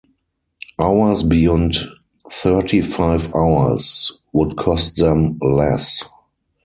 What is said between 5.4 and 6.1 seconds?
less.